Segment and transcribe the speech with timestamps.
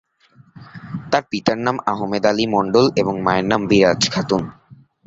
[1.11, 4.43] তার পিতার নাম আহমেদ আলী মন্ডল এবং মায়ের নাম বিরাজ খাতুন।